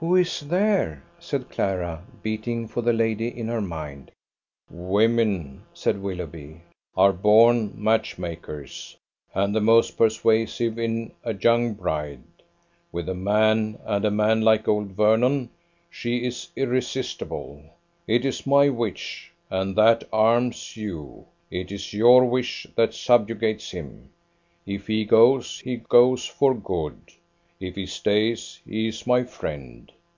"Who 0.00 0.16
is 0.16 0.40
there?" 0.40 1.02
said 1.18 1.48
Clara, 1.48 2.04
beating 2.22 2.68
for 2.68 2.82
the 2.82 2.92
lady 2.92 3.28
in 3.28 3.48
her 3.48 3.62
mind. 3.62 4.10
"Women," 4.68 5.62
said 5.72 6.02
Willoughby, 6.02 6.60
"are 6.94 7.12
born 7.14 7.72
match 7.82 8.18
makers, 8.18 8.98
and 9.32 9.54
the 9.54 9.62
most 9.62 9.96
persuasive 9.96 10.78
is 10.78 11.08
a 11.24 11.32
young 11.32 11.72
bride. 11.72 12.22
With 12.92 13.08
a 13.08 13.14
man 13.14 13.78
and 13.82 14.04
a 14.04 14.10
man 14.10 14.42
like 14.42 14.68
old 14.68 14.88
Vernon! 14.88 15.48
she 15.88 16.18
is 16.26 16.50
irresistible. 16.54 17.62
It 18.06 18.26
is 18.26 18.46
my 18.46 18.68
wish, 18.68 19.32
and 19.48 19.74
that 19.76 20.04
arms 20.12 20.76
you. 20.76 21.24
It 21.50 21.72
is 21.72 21.94
your 21.94 22.26
wish, 22.26 22.66
that 22.76 22.92
subjugates 22.92 23.70
him. 23.70 24.10
If 24.66 24.86
he 24.86 25.06
goes, 25.06 25.60
he 25.60 25.76
goes 25.76 26.26
for 26.26 26.52
good. 26.52 26.98
If 27.60 27.76
he 27.76 27.86
stays, 27.86 28.60
he 28.66 28.88
is 28.88 29.06
my 29.06 29.22
friend. 29.22 29.90